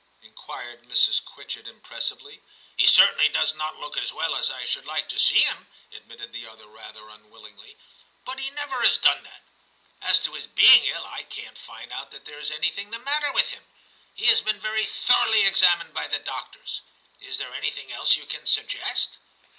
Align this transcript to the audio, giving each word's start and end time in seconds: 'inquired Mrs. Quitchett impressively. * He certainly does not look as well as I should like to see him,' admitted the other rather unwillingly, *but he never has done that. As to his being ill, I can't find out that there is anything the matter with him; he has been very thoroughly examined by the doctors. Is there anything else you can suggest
'inquired 0.23 0.81
Mrs. 0.85 1.23
Quitchett 1.23 1.67
impressively. 1.67 2.41
* 2.59 2.75
He 2.75 2.87
certainly 2.87 3.29
does 3.29 3.53
not 3.53 3.77
look 3.77 3.95
as 3.97 4.11
well 4.11 4.35
as 4.35 4.49
I 4.49 4.65
should 4.65 4.87
like 4.87 5.07
to 5.09 5.19
see 5.19 5.43
him,' 5.43 5.67
admitted 5.91 6.33
the 6.33 6.47
other 6.47 6.65
rather 6.65 7.07
unwillingly, 7.07 7.77
*but 8.25 8.39
he 8.39 8.49
never 8.49 8.81
has 8.81 8.97
done 8.97 9.21
that. 9.25 9.43
As 10.01 10.19
to 10.21 10.33
his 10.33 10.47
being 10.47 10.85
ill, 10.85 11.05
I 11.05 11.21
can't 11.21 11.55
find 11.55 11.93
out 11.93 12.09
that 12.09 12.25
there 12.25 12.39
is 12.39 12.49
anything 12.49 12.89
the 12.89 12.97
matter 12.97 13.31
with 13.31 13.49
him; 13.49 13.63
he 14.15 14.25
has 14.25 14.41
been 14.41 14.59
very 14.59 14.85
thoroughly 14.85 15.45
examined 15.45 15.93
by 15.93 16.07
the 16.07 16.17
doctors. 16.17 16.81
Is 17.19 17.37
there 17.37 17.53
anything 17.53 17.91
else 17.91 18.15
you 18.15 18.25
can 18.25 18.47
suggest 18.47 19.19